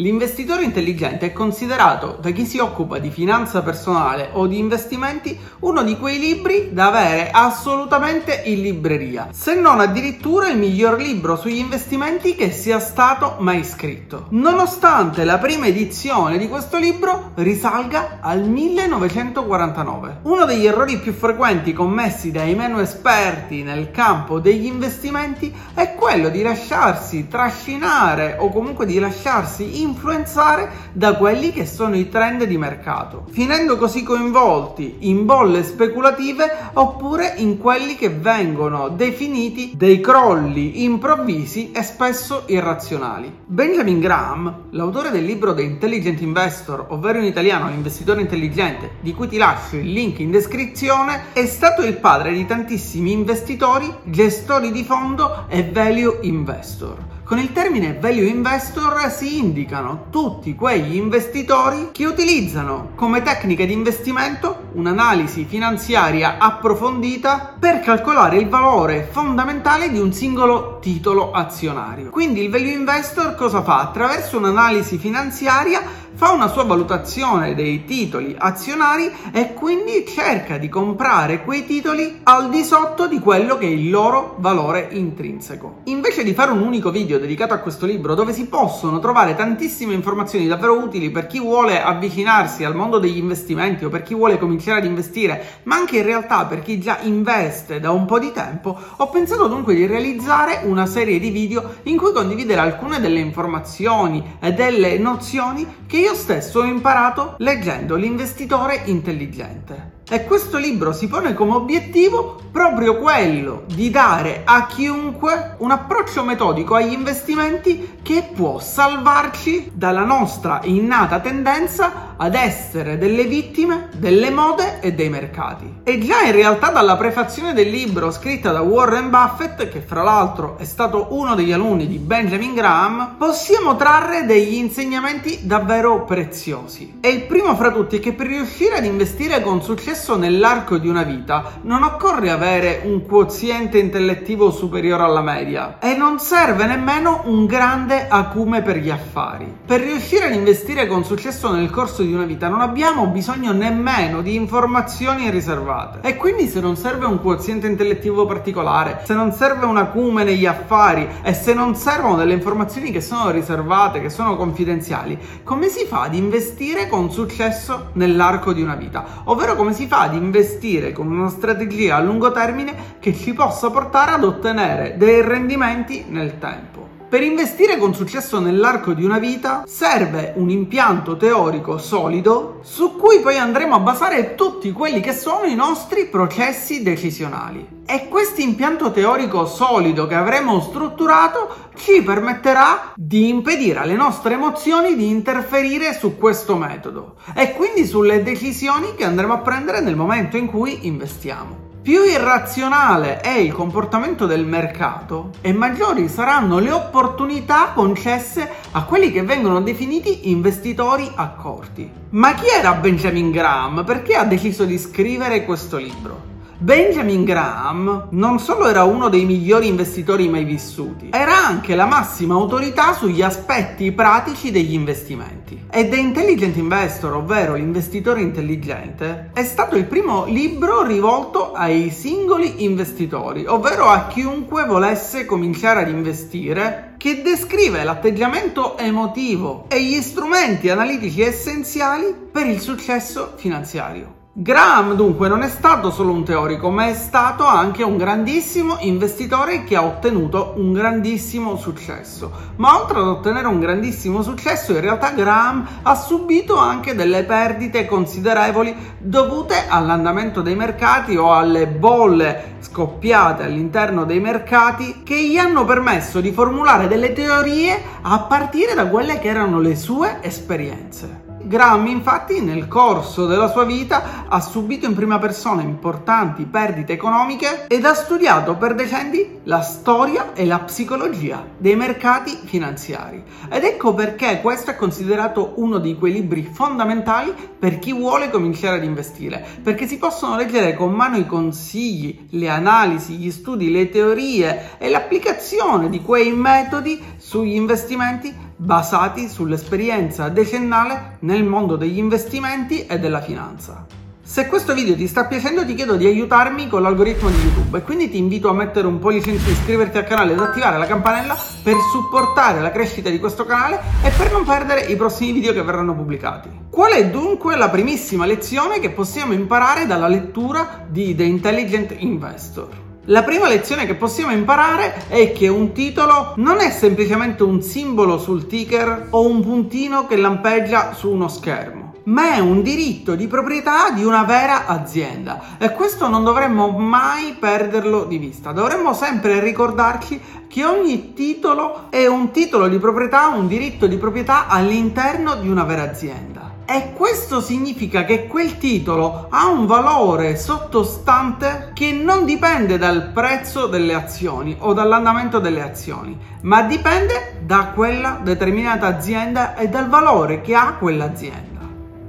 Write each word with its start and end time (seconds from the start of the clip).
L'investitore 0.00 0.62
intelligente 0.62 1.26
è 1.26 1.32
considerato 1.32 2.18
da 2.20 2.30
chi 2.30 2.46
si 2.46 2.58
occupa 2.58 2.98
di 2.98 3.10
finanza 3.10 3.62
personale 3.62 4.28
o 4.32 4.46
di 4.46 4.56
investimenti 4.56 5.36
uno 5.60 5.82
di 5.82 5.98
quei 5.98 6.20
libri 6.20 6.68
da 6.70 6.86
avere 6.86 7.30
assolutamente 7.32 8.42
in 8.44 8.62
libreria, 8.62 9.30
se 9.32 9.56
non 9.56 9.80
addirittura 9.80 10.50
il 10.50 10.56
miglior 10.56 11.00
libro 11.00 11.34
sugli 11.34 11.58
investimenti 11.58 12.36
che 12.36 12.52
sia 12.52 12.78
stato 12.78 13.38
mai 13.40 13.64
scritto. 13.64 14.26
Nonostante 14.28 15.24
la 15.24 15.38
prima 15.38 15.66
edizione 15.66 16.38
di 16.38 16.46
questo 16.46 16.78
libro 16.78 17.32
risalga 17.34 18.18
al 18.20 18.42
1949. 18.42 20.20
Uno 20.22 20.44
degli 20.44 20.66
errori 20.66 20.98
più 20.98 21.12
frequenti 21.12 21.72
commessi 21.72 22.30
dai 22.30 22.54
meno 22.54 22.78
esperti 22.78 23.64
nel 23.64 23.90
campo 23.90 24.38
degli 24.38 24.66
investimenti 24.66 25.52
è 25.74 25.94
quello 25.94 26.28
di 26.28 26.42
lasciarsi 26.42 27.26
trascinare 27.26 28.36
o 28.38 28.48
comunque 28.50 28.86
di 28.86 29.00
lasciarsi 29.00 29.86
influenzare 29.88 30.70
da 30.92 31.14
quelli 31.14 31.52
che 31.52 31.66
sono 31.66 31.96
i 31.96 32.08
trend 32.08 32.44
di 32.44 32.58
mercato, 32.58 33.24
finendo 33.30 33.76
così 33.76 34.02
coinvolti 34.02 34.96
in 35.00 35.24
bolle 35.24 35.64
speculative 35.64 36.70
oppure 36.74 37.34
in 37.36 37.58
quelli 37.58 37.96
che 37.96 38.10
vengono 38.10 38.88
definiti 38.88 39.72
dei 39.74 40.00
crolli 40.00 40.84
improvvisi 40.84 41.72
e 41.72 41.82
spesso 41.82 42.44
irrazionali. 42.46 43.32
Benjamin 43.44 44.00
Graham, 44.00 44.64
l'autore 44.70 45.10
del 45.10 45.24
libro 45.24 45.54
The 45.54 45.62
Intelligent 45.62 46.20
Investor, 46.20 46.86
ovvero 46.88 47.18
in 47.18 47.24
italiano 47.24 47.68
l'investitore 47.68 48.20
intelligente, 48.20 48.92
di 49.00 49.14
cui 49.14 49.28
ti 49.28 49.38
lascio 49.38 49.76
il 49.76 49.90
link 49.90 50.18
in 50.18 50.30
descrizione, 50.30 51.24
è 51.32 51.46
stato 51.46 51.82
il 51.82 51.96
padre 51.96 52.32
di 52.32 52.46
tantissimi 52.46 53.12
investitori, 53.12 53.92
gestori 54.04 54.70
di 54.70 54.84
fondo 54.84 55.46
e 55.48 55.68
value 55.70 56.18
investor. 56.22 57.16
Con 57.28 57.38
il 57.38 57.52
termine 57.52 57.98
value 58.00 58.24
investor 58.24 59.10
si 59.10 59.36
indicano 59.36 60.06
tutti 60.08 60.54
quegli 60.54 60.96
investitori 60.96 61.90
che 61.92 62.06
utilizzano 62.06 62.92
come 62.94 63.20
tecnica 63.20 63.66
di 63.66 63.74
investimento 63.74 64.70
un'analisi 64.72 65.44
finanziaria 65.44 66.38
approfondita 66.38 67.54
per 67.58 67.80
calcolare 67.80 68.38
il 68.38 68.48
valore 68.48 69.06
fondamentale 69.10 69.90
di 69.90 69.98
un 69.98 70.10
singolo 70.10 70.78
titolo 70.80 71.32
azionario. 71.32 72.08
Quindi 72.08 72.44
il 72.44 72.50
value 72.50 72.72
investor 72.72 73.34
cosa 73.34 73.62
fa? 73.62 73.80
Attraverso 73.80 74.38
un'analisi 74.38 74.96
finanziaria 74.96 75.82
fa 76.14 76.32
una 76.32 76.48
sua 76.48 76.64
valutazione 76.64 77.54
dei 77.54 77.84
titoli 77.84 78.34
azionari 78.36 79.08
e 79.30 79.52
quindi 79.54 80.04
cerca 80.04 80.58
di 80.58 80.68
comprare 80.68 81.44
quei 81.44 81.64
titoli 81.64 82.20
al 82.24 82.48
di 82.48 82.64
sotto 82.64 83.06
di 83.06 83.20
quello 83.20 83.56
che 83.56 83.66
è 83.66 83.70
il 83.70 83.88
loro 83.88 84.34
valore 84.38 84.88
intrinseco. 84.90 85.82
Invece 85.84 86.24
di 86.24 86.34
fare 86.34 86.50
un 86.50 86.60
unico 86.60 86.90
video 86.90 87.17
dedicato 87.18 87.54
a 87.54 87.58
questo 87.58 87.86
libro 87.86 88.14
dove 88.14 88.32
si 88.32 88.46
possono 88.46 88.98
trovare 88.98 89.34
tantissime 89.34 89.94
informazioni 89.94 90.46
davvero 90.46 90.78
utili 90.78 91.10
per 91.10 91.26
chi 91.26 91.40
vuole 91.40 91.82
avvicinarsi 91.82 92.64
al 92.64 92.74
mondo 92.74 92.98
degli 92.98 93.18
investimenti 93.18 93.84
o 93.84 93.88
per 93.88 94.02
chi 94.02 94.14
vuole 94.14 94.38
cominciare 94.38 94.78
ad 94.78 94.84
investire, 94.84 95.60
ma 95.64 95.76
anche 95.76 95.98
in 95.98 96.04
realtà 96.04 96.46
per 96.46 96.62
chi 96.62 96.80
già 96.80 96.98
investe 97.02 97.80
da 97.80 97.90
un 97.90 98.06
po' 98.06 98.18
di 98.18 98.32
tempo, 98.32 98.76
ho 98.96 99.08
pensato 99.10 99.46
dunque 99.48 99.74
di 99.74 99.86
realizzare 99.86 100.60
una 100.64 100.86
serie 100.86 101.18
di 101.18 101.30
video 101.30 101.76
in 101.84 101.96
cui 101.96 102.12
condividere 102.12 102.60
alcune 102.60 103.00
delle 103.00 103.20
informazioni 103.20 104.36
e 104.40 104.52
delle 104.52 104.98
nozioni 104.98 105.66
che 105.86 105.98
io 105.98 106.14
stesso 106.14 106.60
ho 106.60 106.64
imparato 106.64 107.34
leggendo 107.38 107.96
L'investitore 107.96 108.82
intelligente. 108.86 109.97
E 110.10 110.24
questo 110.24 110.56
libro 110.56 110.94
si 110.94 111.06
pone 111.06 111.34
come 111.34 111.52
obiettivo 111.52 112.40
proprio 112.50 112.96
quello 112.96 113.64
di 113.66 113.90
dare 113.90 114.40
a 114.42 114.64
chiunque 114.64 115.56
un 115.58 115.70
approccio 115.70 116.24
metodico 116.24 116.74
agli 116.74 116.92
investimenti 116.92 117.98
che 118.00 118.30
può 118.34 118.58
salvarci 118.58 119.70
dalla 119.74 120.04
nostra 120.04 120.60
innata 120.64 121.20
tendenza 121.20 122.07
ad 122.18 122.34
essere 122.34 122.98
delle 122.98 123.24
vittime 123.24 123.88
delle 123.96 124.30
mode 124.30 124.80
e 124.80 124.92
dei 124.92 125.08
mercati. 125.08 125.80
E 125.82 125.98
già 125.98 126.22
in 126.22 126.32
realtà 126.32 126.70
dalla 126.70 126.96
prefazione 126.96 127.52
del 127.52 127.68
libro 127.68 128.10
scritta 128.10 128.52
da 128.52 128.60
Warren 128.60 129.10
Buffett, 129.10 129.68
che 129.68 129.80
fra 129.80 130.02
l'altro 130.02 130.56
è 130.58 130.64
stato 130.64 131.08
uno 131.10 131.34
degli 131.34 131.52
alunni 131.52 131.86
di 131.86 131.98
Benjamin 131.98 132.54
Graham, 132.54 133.16
possiamo 133.18 133.76
trarre 133.76 134.24
degli 134.24 134.54
insegnamenti 134.54 135.40
davvero 135.42 136.04
preziosi. 136.04 136.98
E 137.00 137.08
il 137.08 137.22
primo 137.22 137.54
fra 137.56 137.70
tutti 137.70 137.96
è 137.96 138.00
che 138.00 138.12
per 138.12 138.26
riuscire 138.26 138.76
ad 138.76 138.84
investire 138.84 139.40
con 139.40 139.62
successo 139.62 140.16
nell'arco 140.16 140.78
di 140.78 140.88
una 140.88 141.02
vita 141.02 141.58
non 141.62 141.82
occorre 141.82 142.30
avere 142.30 142.82
un 142.84 143.06
quoziente 143.06 143.78
intellettivo 143.78 144.50
superiore 144.50 145.02
alla 145.04 145.22
media 145.22 145.78
e 145.80 145.94
non 145.94 146.18
serve 146.18 146.66
nemmeno 146.66 147.22
un 147.26 147.46
grande 147.46 148.08
acume 148.08 148.62
per 148.62 148.76
gli 148.76 148.90
affari. 148.90 149.52
Per 149.64 149.80
riuscire 149.80 150.26
ad 150.26 150.34
investire 150.34 150.86
con 150.86 151.04
successo 151.04 151.50
nel 151.52 151.70
corso 151.70 152.02
di 152.02 152.07
una 152.12 152.24
vita 152.24 152.48
non 152.48 152.60
abbiamo 152.60 153.06
bisogno 153.06 153.52
nemmeno 153.52 154.22
di 154.22 154.34
informazioni 154.34 155.30
riservate. 155.30 156.00
E 156.06 156.16
quindi 156.16 156.46
se 156.48 156.60
non 156.60 156.76
serve 156.76 157.06
un 157.06 157.20
quoziente 157.20 157.66
intellettivo 157.66 158.26
particolare, 158.26 159.02
se 159.04 159.14
non 159.14 159.32
serve 159.32 159.66
un 159.66 159.76
acume 159.76 160.24
negli 160.24 160.46
affari 160.46 161.08
e 161.22 161.34
se 161.34 161.54
non 161.54 161.74
servono 161.74 162.16
delle 162.16 162.34
informazioni 162.34 162.90
che 162.90 163.00
sono 163.00 163.30
riservate, 163.30 164.00
che 164.00 164.10
sono 164.10 164.36
confidenziali, 164.36 165.18
come 165.42 165.68
si 165.68 165.84
fa 165.84 166.02
ad 166.02 166.14
investire 166.14 166.88
con 166.88 167.10
successo 167.10 167.90
nell'arco 167.94 168.52
di 168.52 168.62
una 168.62 168.74
vita? 168.74 169.04
Ovvero 169.24 169.54
come 169.54 169.72
si 169.72 169.86
fa 169.86 170.00
ad 170.02 170.14
investire 170.14 170.92
con 170.92 171.10
una 171.10 171.28
strategia 171.28 171.96
a 171.96 172.00
lungo 172.00 172.32
termine 172.32 172.96
che 172.98 173.14
ci 173.14 173.32
possa 173.32 173.70
portare 173.70 174.12
ad 174.12 174.24
ottenere 174.24 174.96
dei 174.96 175.22
rendimenti 175.22 176.04
nel 176.08 176.38
tempo. 176.38 176.87
Per 177.08 177.22
investire 177.22 177.78
con 177.78 177.94
successo 177.94 178.38
nell'arco 178.38 178.92
di 178.92 179.02
una 179.02 179.18
vita 179.18 179.64
serve 179.66 180.34
un 180.36 180.50
impianto 180.50 181.16
teorico 181.16 181.78
solido 181.78 182.60
su 182.62 182.96
cui 182.96 183.20
poi 183.20 183.38
andremo 183.38 183.74
a 183.74 183.78
basare 183.80 184.34
tutti 184.34 184.72
quelli 184.72 185.00
che 185.00 185.14
sono 185.14 185.46
i 185.46 185.54
nostri 185.54 186.08
processi 186.08 186.82
decisionali. 186.82 187.66
E 187.86 188.08
questo 188.08 188.42
impianto 188.42 188.90
teorico 188.90 189.46
solido 189.46 190.06
che 190.06 190.16
avremo 190.16 190.60
strutturato 190.60 191.70
ci 191.76 192.02
permetterà 192.02 192.92
di 192.94 193.30
impedire 193.30 193.78
alle 193.78 193.94
nostre 193.94 194.34
emozioni 194.34 194.94
di 194.94 195.08
interferire 195.08 195.94
su 195.94 196.18
questo 196.18 196.56
metodo 196.56 197.14
e 197.34 197.54
quindi 197.54 197.86
sulle 197.86 198.22
decisioni 198.22 198.94
che 198.94 199.04
andremo 199.04 199.32
a 199.32 199.38
prendere 199.38 199.80
nel 199.80 199.96
momento 199.96 200.36
in 200.36 200.44
cui 200.44 200.86
investiamo. 200.86 201.67
Più 201.88 202.04
irrazionale 202.04 203.22
è 203.22 203.32
il 203.32 203.50
comportamento 203.50 204.26
del 204.26 204.44
mercato 204.44 205.30
e 205.40 205.54
maggiori 205.54 206.06
saranno 206.08 206.58
le 206.58 206.70
opportunità 206.70 207.72
concesse 207.72 208.46
a 208.72 208.84
quelli 208.84 209.10
che 209.10 209.22
vengono 209.22 209.62
definiti 209.62 210.28
investitori 210.28 211.10
accorti. 211.14 211.90
Ma 212.10 212.34
chi 212.34 212.44
era 212.46 212.74
Benjamin 212.74 213.30
Graham? 213.30 213.84
Perché 213.86 214.16
ha 214.16 214.24
deciso 214.24 214.66
di 214.66 214.76
scrivere 214.76 215.46
questo 215.46 215.78
libro? 215.78 216.37
Benjamin 216.60 217.22
Graham 217.22 218.08
non 218.10 218.40
solo 218.40 218.66
era 218.66 218.82
uno 218.82 219.08
dei 219.08 219.24
migliori 219.24 219.68
investitori 219.68 220.28
mai 220.28 220.42
vissuti, 220.42 221.10
era 221.12 221.46
anche 221.46 221.76
la 221.76 221.86
massima 221.86 222.34
autorità 222.34 222.94
sugli 222.94 223.22
aspetti 223.22 223.92
pratici 223.92 224.50
degli 224.50 224.72
investimenti. 224.72 225.66
E 225.70 225.88
The 225.88 225.94
Intelligent 225.94 226.56
Investor, 226.56 227.14
ovvero 227.14 227.54
l'investitore 227.54 228.22
intelligente, 228.22 229.30
è 229.34 229.44
stato 229.44 229.76
il 229.76 229.84
primo 229.84 230.24
libro 230.24 230.82
rivolto 230.82 231.52
ai 231.52 231.90
singoli 231.90 232.64
investitori, 232.64 233.46
ovvero 233.46 233.84
a 233.86 234.08
chiunque 234.08 234.64
volesse 234.64 235.26
cominciare 235.26 235.82
ad 235.82 235.90
investire 235.90 236.94
che 236.98 237.22
descrive 237.22 237.84
l'atteggiamento 237.84 238.76
emotivo 238.76 239.66
e 239.68 239.80
gli 239.80 240.00
strumenti 240.02 240.70
analitici 240.70 241.20
essenziali 241.20 242.12
per 242.32 242.48
il 242.48 242.58
successo 242.58 243.34
finanziario. 243.36 244.16
Graham 244.40 244.94
dunque 244.94 245.26
non 245.26 245.42
è 245.42 245.48
stato 245.48 245.90
solo 245.90 246.12
un 246.12 246.22
teorico, 246.22 246.70
ma 246.70 246.86
è 246.86 246.94
stato 246.94 247.44
anche 247.44 247.82
un 247.82 247.96
grandissimo 247.96 248.76
investitore 248.82 249.64
che 249.64 249.74
ha 249.74 249.82
ottenuto 249.82 250.52
un 250.58 250.72
grandissimo 250.72 251.56
successo. 251.56 252.30
Ma 252.54 252.80
oltre 252.80 253.00
ad 253.00 253.08
ottenere 253.08 253.48
un 253.48 253.58
grandissimo 253.58 254.22
successo, 254.22 254.70
in 254.74 254.80
realtà 254.80 255.10
Graham 255.10 255.66
ha 255.82 255.96
subito 255.96 256.56
anche 256.56 256.94
delle 256.94 257.24
perdite 257.24 257.86
considerevoli 257.86 258.76
dovute 258.98 259.64
all'andamento 259.68 260.40
dei 260.40 260.54
mercati 260.54 261.16
o 261.16 261.34
alle 261.34 261.66
bolle 261.66 262.58
scoppiate 262.60 263.42
all'interno 263.42 264.04
dei 264.04 264.20
mercati 264.20 265.02
che 265.02 265.20
gli 265.20 265.36
hanno 265.36 265.64
permesso 265.64 266.20
di 266.20 266.30
formulare 266.30 266.86
delle 266.86 267.12
teorie 267.12 267.76
a 268.02 268.20
partire 268.20 268.74
da 268.74 268.86
quelle 268.86 269.18
che 269.18 269.26
erano 269.26 269.58
le 269.58 269.74
sue 269.74 270.18
esperienze. 270.20 271.27
Graham 271.48 271.86
infatti 271.86 272.42
nel 272.42 272.68
corso 272.68 273.24
della 273.24 273.48
sua 273.48 273.64
vita 273.64 274.26
ha 274.28 274.38
subito 274.38 274.84
in 274.84 274.94
prima 274.94 275.18
persona 275.18 275.62
importanti 275.62 276.44
perdite 276.44 276.92
economiche 276.92 277.64
ed 277.68 277.86
ha 277.86 277.94
studiato 277.94 278.56
per 278.56 278.74
decenni 278.74 279.38
la 279.44 279.62
storia 279.62 280.34
e 280.34 280.44
la 280.44 280.58
psicologia 280.58 281.42
dei 281.56 281.74
mercati 281.74 282.38
finanziari. 282.44 283.24
Ed 283.48 283.64
ecco 283.64 283.94
perché 283.94 284.42
questo 284.42 284.72
è 284.72 284.76
considerato 284.76 285.54
uno 285.56 285.78
di 285.78 285.96
quei 285.96 286.12
libri 286.12 286.42
fondamentali 286.52 287.32
per 287.58 287.78
chi 287.78 287.94
vuole 287.94 288.28
cominciare 288.28 288.76
ad 288.76 288.84
investire, 288.84 289.42
perché 289.62 289.86
si 289.86 289.96
possono 289.96 290.36
leggere 290.36 290.74
con 290.74 290.92
mano 290.92 291.16
i 291.16 291.24
consigli, 291.24 292.26
le 292.32 292.50
analisi, 292.50 293.14
gli 293.14 293.30
studi, 293.30 293.70
le 293.70 293.88
teorie 293.88 294.76
e 294.76 294.90
l'applicazione 294.90 295.88
di 295.88 296.02
quei 296.02 296.30
metodi 296.30 297.02
sugli 297.16 297.54
investimenti 297.54 298.47
basati 298.60 299.28
sull'esperienza 299.28 300.28
decennale 300.28 301.18
nel 301.20 301.44
mondo 301.44 301.76
degli 301.76 301.98
investimenti 301.98 302.86
e 302.86 302.98
della 302.98 303.20
finanza. 303.20 303.86
Se 304.20 304.46
questo 304.46 304.74
video 304.74 304.94
ti 304.94 305.06
sta 305.06 305.24
piacendo 305.24 305.64
ti 305.64 305.74
chiedo 305.74 305.96
di 305.96 306.04
aiutarmi 306.04 306.68
con 306.68 306.82
l'algoritmo 306.82 307.30
di 307.30 307.36
YouTube 307.36 307.78
e 307.78 307.82
quindi 307.82 308.10
ti 308.10 308.18
invito 308.18 308.50
a 308.50 308.52
mettere 308.52 308.86
un 308.86 308.98
pollice 308.98 309.30
in 309.30 309.38
su, 309.38 309.48
iscriverti 309.48 309.96
al 309.96 310.04
canale 310.04 310.32
ed 310.32 310.40
attivare 310.40 310.76
la 310.76 310.84
campanella 310.84 311.34
per 311.62 311.76
supportare 311.90 312.60
la 312.60 312.70
crescita 312.70 313.08
di 313.08 313.18
questo 313.18 313.46
canale 313.46 313.80
e 314.02 314.10
per 314.10 314.30
non 314.30 314.44
perdere 314.44 314.82
i 314.82 314.96
prossimi 314.96 315.32
video 315.32 315.54
che 315.54 315.62
verranno 315.62 315.94
pubblicati. 315.94 316.50
Qual 316.68 316.92
è 316.92 317.08
dunque 317.08 317.56
la 317.56 317.70
primissima 317.70 318.26
lezione 318.26 318.80
che 318.80 318.90
possiamo 318.90 319.32
imparare 319.32 319.86
dalla 319.86 320.08
lettura 320.08 320.84
di 320.86 321.14
The 321.14 321.22
Intelligent 321.22 321.94
Investor? 321.96 322.87
La 323.10 323.22
prima 323.22 323.48
lezione 323.48 323.86
che 323.86 323.94
possiamo 323.94 324.32
imparare 324.32 325.08
è 325.08 325.32
che 325.32 325.48
un 325.48 325.72
titolo 325.72 326.34
non 326.36 326.60
è 326.60 326.70
semplicemente 326.70 327.42
un 327.42 327.62
simbolo 327.62 328.18
sul 328.18 328.46
ticker 328.46 329.06
o 329.08 329.26
un 329.26 329.40
puntino 329.40 330.06
che 330.06 330.16
lampeggia 330.16 330.92
su 330.92 331.10
uno 331.10 331.26
schermo 331.28 331.86
ma 332.04 332.34
è 332.34 332.38
un 332.38 332.62
diritto 332.62 333.14
di 333.14 333.26
proprietà 333.26 333.90
di 333.90 334.04
una 334.04 334.24
vera 334.24 334.66
azienda 334.66 335.56
e 335.58 335.72
questo 335.72 336.08
non 336.08 336.22
dovremmo 336.24 336.68
mai 336.70 337.36
perderlo 337.38 338.04
di 338.04 338.16
vista. 338.16 338.52
Dovremmo 338.52 338.94
sempre 338.94 339.40
ricordarci 339.40 340.20
che 340.48 340.64
ogni 340.64 341.12
titolo 341.12 341.90
è 341.90 342.06
un 342.06 342.30
titolo 342.30 342.68
di 342.68 342.78
proprietà, 342.78 343.28
un 343.28 343.46
diritto 343.46 343.86
di 343.86 343.98
proprietà 343.98 344.46
all'interno 344.48 345.36
di 345.36 345.48
una 345.48 345.64
vera 345.64 345.82
azienda. 345.82 346.47
E 346.70 346.92
questo 346.92 347.40
significa 347.40 348.04
che 348.04 348.26
quel 348.26 348.58
titolo 348.58 349.28
ha 349.30 349.46
un 349.46 349.64
valore 349.64 350.36
sottostante 350.36 351.70
che 351.72 351.92
non 351.92 352.26
dipende 352.26 352.76
dal 352.76 353.10
prezzo 353.14 353.68
delle 353.68 353.94
azioni 353.94 354.54
o 354.58 354.74
dall'andamento 354.74 355.38
delle 355.38 355.62
azioni, 355.62 356.14
ma 356.42 356.60
dipende 356.60 357.38
da 357.40 357.72
quella 357.74 358.20
determinata 358.22 358.86
azienda 358.86 359.56
e 359.56 359.68
dal 359.68 359.88
valore 359.88 360.42
che 360.42 360.54
ha 360.54 360.74
quell'azienda. 360.74 361.46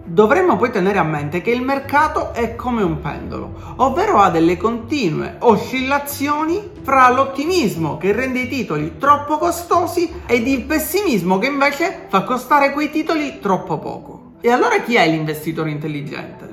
Dovremmo 0.03 0.57
poi 0.57 0.71
tenere 0.71 0.97
a 0.97 1.03
mente 1.03 1.39
che 1.39 1.51
il 1.51 1.62
mercato 1.62 2.33
è 2.33 2.57
come 2.57 2.83
un 2.83 3.00
pendolo, 3.00 3.75
ovvero 3.77 4.17
ha 4.17 4.29
delle 4.29 4.57
continue 4.57 5.38
oscillazioni 5.39 6.71
fra 6.81 7.09
l'ottimismo 7.12 7.95
che 7.95 8.12
rende 8.12 8.39
i 8.41 8.50
titoli 8.50 8.97
troppo 8.97 9.38
costosi 9.38 10.21
ed 10.25 10.45
il 10.47 10.63
pessimismo 10.63 11.38
che 11.38 11.47
invece 11.47 12.07
fa 12.09 12.23
costare 12.23 12.73
quei 12.73 12.91
titoli 12.91 13.39
troppo 13.39 13.77
poco. 13.77 14.19
E 14.41 14.50
allora 14.50 14.80
chi 14.80 14.95
è 14.95 15.06
l'investitore 15.06 15.69
intelligente? 15.69 16.47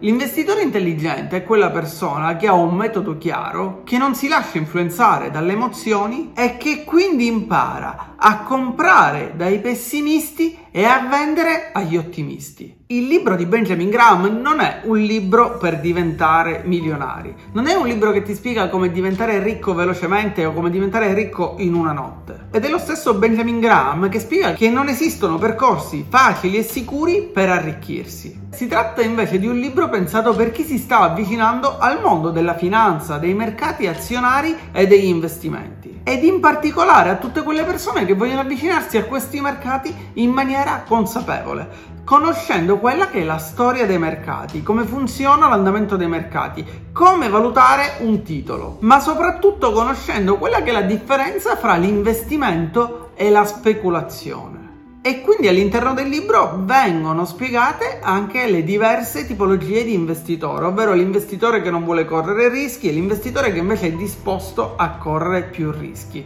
L'investitore 0.00 0.60
intelligente 0.60 1.38
è 1.38 1.42
quella 1.42 1.70
persona 1.70 2.36
che 2.36 2.46
ha 2.46 2.52
un 2.52 2.74
metodo 2.74 3.16
chiaro, 3.16 3.80
che 3.82 3.96
non 3.96 4.14
si 4.14 4.28
lascia 4.28 4.58
influenzare 4.58 5.30
dalle 5.30 5.52
emozioni 5.52 6.32
e 6.34 6.58
che 6.58 6.84
quindi 6.84 7.26
impara 7.26 8.09
a 8.22 8.42
comprare 8.42 9.32
dai 9.34 9.60
pessimisti 9.60 10.58
e 10.70 10.84
a 10.84 11.06
vendere 11.08 11.70
agli 11.72 11.96
ottimisti. 11.96 12.76
Il 12.88 13.06
libro 13.06 13.34
di 13.34 13.46
Benjamin 13.46 13.88
Graham 13.88 14.40
non 14.40 14.60
è 14.60 14.82
un 14.84 14.98
libro 14.98 15.56
per 15.56 15.80
diventare 15.80 16.62
milionari, 16.64 17.34
non 17.52 17.66
è 17.66 17.74
un 17.74 17.86
libro 17.86 18.10
che 18.10 18.22
ti 18.22 18.34
spiega 18.34 18.68
come 18.68 18.90
diventare 18.90 19.42
ricco 19.42 19.74
velocemente 19.74 20.44
o 20.44 20.52
come 20.52 20.70
diventare 20.70 21.14
ricco 21.14 21.54
in 21.58 21.74
una 21.74 21.92
notte. 21.92 22.48
Ed 22.52 22.64
è 22.64 22.68
lo 22.68 22.78
stesso 22.78 23.14
Benjamin 23.14 23.58
Graham 23.58 24.08
che 24.08 24.20
spiega 24.20 24.52
che 24.52 24.68
non 24.68 24.88
esistono 24.88 25.38
percorsi 25.38 26.04
facili 26.06 26.58
e 26.58 26.62
sicuri 26.62 27.30
per 27.32 27.48
arricchirsi. 27.48 28.48
Si 28.50 28.66
tratta 28.66 29.00
invece 29.00 29.38
di 29.38 29.46
un 29.46 29.58
libro 29.58 29.88
pensato 29.88 30.34
per 30.34 30.50
chi 30.50 30.64
si 30.64 30.76
sta 30.76 31.00
avvicinando 31.00 31.78
al 31.78 32.00
mondo 32.02 32.30
della 32.30 32.56
finanza, 32.56 33.16
dei 33.16 33.32
mercati 33.32 33.86
azionari 33.86 34.54
e 34.72 34.86
degli 34.86 35.06
investimenti. 35.06 35.99
Ed 36.02 36.24
in 36.24 36.40
particolare 36.40 37.10
a 37.10 37.16
tutte 37.16 37.42
quelle 37.42 37.64
persone 37.64 38.04
che 38.04 38.14
vogliono 38.14 38.40
avvicinarsi 38.40 38.96
a 38.96 39.04
questi 39.04 39.40
mercati 39.40 39.94
in 40.14 40.30
maniera 40.30 40.84
consapevole 40.86 41.90
conoscendo 42.10 42.78
quella 42.78 43.06
che 43.06 43.20
è 43.20 43.24
la 43.24 43.38
storia 43.38 43.86
dei 43.86 43.96
mercati, 43.96 44.64
come 44.64 44.82
funziona 44.82 45.48
l'andamento 45.48 45.94
dei 45.94 46.08
mercati, 46.08 46.88
come 46.92 47.28
valutare 47.28 47.98
un 48.00 48.24
titolo, 48.24 48.78
ma 48.80 48.98
soprattutto 48.98 49.70
conoscendo 49.70 50.36
quella 50.36 50.60
che 50.62 50.70
è 50.70 50.72
la 50.72 50.80
differenza 50.80 51.54
fra 51.54 51.76
l'investimento 51.76 53.10
e 53.14 53.30
la 53.30 53.44
speculazione. 53.44 54.59
E 55.02 55.22
quindi 55.22 55.48
all'interno 55.48 55.94
del 55.94 56.08
libro 56.08 56.60
vengono 56.62 57.24
spiegate 57.24 58.00
anche 58.02 58.46
le 58.50 58.62
diverse 58.62 59.26
tipologie 59.26 59.82
di 59.82 59.94
investitore, 59.94 60.66
ovvero 60.66 60.92
l'investitore 60.92 61.62
che 61.62 61.70
non 61.70 61.84
vuole 61.84 62.04
correre 62.04 62.50
rischi 62.50 62.90
e 62.90 62.92
l'investitore 62.92 63.50
che 63.50 63.60
invece 63.60 63.86
è 63.86 63.92
disposto 63.92 64.74
a 64.76 64.90
correre 64.98 65.44
più 65.44 65.70
rischi. 65.70 66.22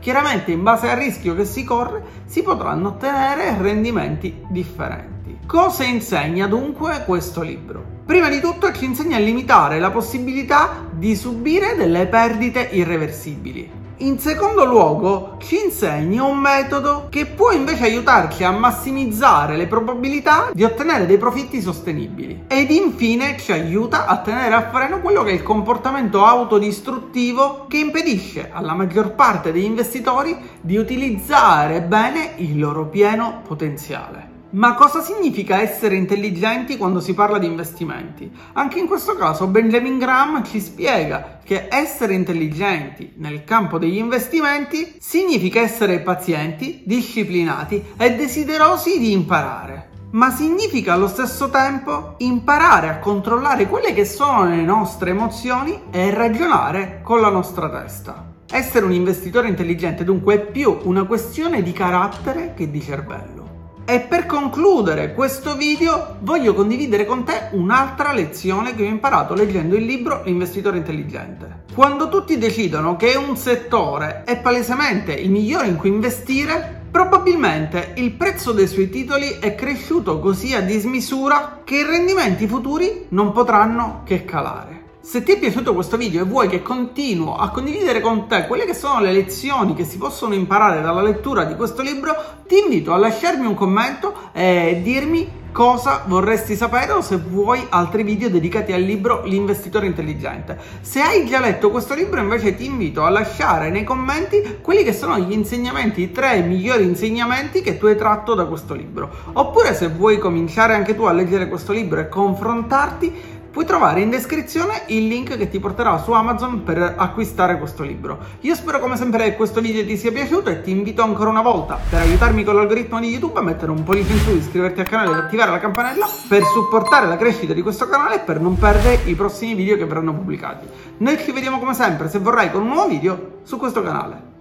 Chiaramente 0.00 0.52
in 0.52 0.62
base 0.62 0.88
al 0.88 0.96
rischio 0.96 1.34
che 1.34 1.44
si 1.44 1.64
corre 1.64 2.02
si 2.24 2.42
potranno 2.42 2.88
ottenere 2.88 3.58
rendimenti 3.60 4.42
differenti. 4.48 5.40
Cosa 5.46 5.84
insegna 5.84 6.46
dunque 6.46 7.02
questo 7.04 7.42
libro? 7.42 7.84
Prima 8.06 8.30
di 8.30 8.40
tutto 8.40 8.72
ci 8.72 8.86
insegna 8.86 9.18
a 9.18 9.20
limitare 9.20 9.78
la 9.78 9.90
possibilità 9.90 10.86
di 10.90 11.14
subire 11.14 11.76
delle 11.76 12.06
perdite 12.06 12.70
irreversibili. 12.72 13.82
In 13.98 14.18
secondo 14.18 14.64
luogo 14.64 15.36
ci 15.38 15.62
insegna 15.66 16.24
un 16.24 16.38
metodo 16.38 17.06
che 17.10 17.26
può 17.26 17.52
invece 17.52 17.84
aiutarci 17.84 18.42
a 18.42 18.50
massimizzare 18.50 19.56
le 19.56 19.68
probabilità 19.68 20.50
di 20.52 20.64
ottenere 20.64 21.06
dei 21.06 21.16
profitti 21.16 21.62
sostenibili. 21.62 22.42
Ed 22.48 22.72
infine 22.72 23.38
ci 23.38 23.52
aiuta 23.52 24.06
a 24.06 24.18
tenere 24.18 24.52
a 24.52 24.68
freno 24.68 25.00
quello 25.00 25.22
che 25.22 25.30
è 25.30 25.34
il 25.34 25.44
comportamento 25.44 26.24
autodistruttivo 26.24 27.66
che 27.68 27.78
impedisce 27.78 28.50
alla 28.52 28.74
maggior 28.74 29.12
parte 29.12 29.52
degli 29.52 29.62
investitori 29.62 30.36
di 30.60 30.76
utilizzare 30.76 31.80
bene 31.80 32.32
il 32.38 32.58
loro 32.58 32.86
pieno 32.86 33.42
potenziale. 33.46 34.33
Ma 34.54 34.74
cosa 34.74 35.02
significa 35.02 35.60
essere 35.60 35.96
intelligenti 35.96 36.76
quando 36.76 37.00
si 37.00 37.12
parla 37.12 37.38
di 37.38 37.46
investimenti? 37.46 38.30
Anche 38.52 38.78
in 38.78 38.86
questo 38.86 39.16
caso 39.16 39.48
Benjamin 39.48 39.98
Graham 39.98 40.44
ci 40.44 40.60
spiega 40.60 41.40
che 41.42 41.66
essere 41.68 42.14
intelligenti 42.14 43.14
nel 43.16 43.42
campo 43.42 43.78
degli 43.78 43.96
investimenti 43.96 44.94
significa 45.00 45.60
essere 45.60 45.98
pazienti, 45.98 46.82
disciplinati 46.84 47.82
e 47.96 48.14
desiderosi 48.14 49.00
di 49.00 49.10
imparare. 49.10 49.88
Ma 50.12 50.30
significa 50.30 50.92
allo 50.92 51.08
stesso 51.08 51.50
tempo 51.50 52.14
imparare 52.18 52.88
a 52.88 52.98
controllare 53.00 53.66
quelle 53.66 53.92
che 53.92 54.04
sono 54.04 54.44
le 54.44 54.62
nostre 54.62 55.10
emozioni 55.10 55.80
e 55.90 56.14
ragionare 56.14 57.00
con 57.02 57.20
la 57.20 57.28
nostra 57.28 57.68
testa. 57.68 58.34
Essere 58.48 58.84
un 58.84 58.92
investitore 58.92 59.48
intelligente 59.48 60.04
dunque 60.04 60.34
è 60.34 60.40
più 60.46 60.78
una 60.84 61.02
questione 61.02 61.60
di 61.60 61.72
carattere 61.72 62.54
che 62.54 62.70
di 62.70 62.80
cervello. 62.80 63.43
E 63.86 64.00
per 64.00 64.24
concludere 64.24 65.12
questo 65.12 65.56
video 65.56 66.16
voglio 66.20 66.54
condividere 66.54 67.04
con 67.04 67.22
te 67.22 67.48
un'altra 67.50 68.14
lezione 68.14 68.74
che 68.74 68.82
ho 68.82 68.88
imparato 68.88 69.34
leggendo 69.34 69.76
il 69.76 69.84
libro 69.84 70.22
L'investitore 70.24 70.78
intelligente. 70.78 71.64
Quando 71.74 72.08
tutti 72.08 72.38
decidono 72.38 72.96
che 72.96 73.14
un 73.14 73.36
settore 73.36 74.22
è 74.24 74.38
palesemente 74.38 75.12
il 75.12 75.30
migliore 75.30 75.66
in 75.66 75.76
cui 75.76 75.90
investire, 75.90 76.82
probabilmente 76.90 77.92
il 77.96 78.12
prezzo 78.12 78.52
dei 78.52 78.68
suoi 78.68 78.88
titoli 78.88 79.36
è 79.38 79.54
cresciuto 79.54 80.18
così 80.18 80.54
a 80.54 80.62
dismisura 80.62 81.60
che 81.62 81.76
i 81.76 81.84
rendimenti 81.84 82.46
futuri 82.46 83.04
non 83.10 83.32
potranno 83.32 84.00
che 84.06 84.24
calare. 84.24 84.83
Se 85.04 85.22
ti 85.22 85.32
è 85.32 85.38
piaciuto 85.38 85.74
questo 85.74 85.98
video 85.98 86.22
e 86.22 86.26
vuoi 86.26 86.48
che 86.48 86.62
continuo 86.62 87.36
a 87.36 87.50
condividere 87.50 88.00
con 88.00 88.26
te 88.26 88.46
quelle 88.46 88.64
che 88.64 88.72
sono 88.72 89.00
le 89.00 89.12
lezioni 89.12 89.74
che 89.74 89.84
si 89.84 89.98
possono 89.98 90.32
imparare 90.32 90.80
dalla 90.80 91.02
lettura 91.02 91.44
di 91.44 91.54
questo 91.56 91.82
libro, 91.82 92.16
ti 92.46 92.58
invito 92.58 92.94
a 92.94 92.96
lasciarmi 92.96 93.44
un 93.44 93.52
commento 93.52 94.30
e 94.32 94.80
dirmi 94.82 95.42
cosa 95.52 96.04
vorresti 96.06 96.56
sapere 96.56 96.92
o 96.92 97.02
se 97.02 97.18
vuoi 97.18 97.66
altri 97.68 98.02
video 98.02 98.30
dedicati 98.30 98.72
al 98.72 98.80
libro 98.80 99.24
L'investitore 99.24 99.84
intelligente. 99.84 100.58
Se 100.80 101.02
hai 101.02 101.26
già 101.26 101.38
letto 101.38 101.70
questo 101.70 101.94
libro 101.94 102.18
invece 102.18 102.54
ti 102.54 102.64
invito 102.64 103.04
a 103.04 103.10
lasciare 103.10 103.68
nei 103.68 103.84
commenti 103.84 104.58
quelli 104.62 104.82
che 104.84 104.94
sono 104.94 105.18
gli 105.18 105.32
insegnamenti, 105.32 106.00
i 106.00 106.12
tre 106.12 106.40
migliori 106.40 106.82
insegnamenti 106.82 107.60
che 107.60 107.76
tu 107.76 107.86
hai 107.86 107.96
tratto 107.96 108.32
da 108.32 108.46
questo 108.46 108.72
libro. 108.72 109.10
Oppure 109.34 109.74
se 109.74 109.88
vuoi 109.88 110.16
cominciare 110.16 110.72
anche 110.72 110.96
tu 110.96 111.02
a 111.02 111.12
leggere 111.12 111.46
questo 111.46 111.72
libro 111.72 112.00
e 112.00 112.08
confrontarti 112.08 113.32
puoi 113.54 113.64
trovare 113.64 114.00
in 114.00 114.10
descrizione 114.10 114.82
il 114.88 115.06
link 115.06 115.36
che 115.36 115.48
ti 115.48 115.60
porterà 115.60 115.96
su 115.98 116.10
Amazon 116.10 116.64
per 116.64 116.96
acquistare 116.96 117.56
questo 117.56 117.84
libro. 117.84 118.18
Io 118.40 118.54
spero 118.56 118.80
come 118.80 118.96
sempre 118.96 119.22
che 119.26 119.36
questo 119.36 119.60
video 119.60 119.84
ti 119.84 119.96
sia 119.96 120.10
piaciuto 120.10 120.50
e 120.50 120.60
ti 120.60 120.72
invito 120.72 121.02
ancora 121.02 121.30
una 121.30 121.40
volta 121.40 121.78
per 121.88 122.00
aiutarmi 122.00 122.42
con 122.42 122.56
l'algoritmo 122.56 122.98
di 122.98 123.10
YouTube 123.10 123.38
a 123.38 123.42
mettere 123.42 123.70
un 123.70 123.84
pollice 123.84 124.12
in 124.12 124.18
su, 124.18 124.34
iscriverti 124.34 124.80
al 124.80 124.88
canale 124.88 125.12
ed 125.12 125.18
attivare 125.18 125.52
la 125.52 125.60
campanella 125.60 126.08
per 126.26 126.42
supportare 126.42 127.06
la 127.06 127.16
crescita 127.16 127.52
di 127.52 127.62
questo 127.62 127.88
canale 127.88 128.16
e 128.16 128.20
per 128.24 128.40
non 128.40 128.58
perdere 128.58 129.02
i 129.04 129.14
prossimi 129.14 129.54
video 129.54 129.76
che 129.76 129.84
verranno 129.84 130.12
pubblicati. 130.12 130.66
Noi 130.96 131.16
ci 131.18 131.30
vediamo 131.30 131.60
come 131.60 131.74
sempre, 131.74 132.08
se 132.08 132.18
vorrai, 132.18 132.50
con 132.50 132.62
un 132.62 132.68
nuovo 132.68 132.88
video 132.88 133.38
su 133.44 133.56
questo 133.56 133.84
canale. 133.84 134.33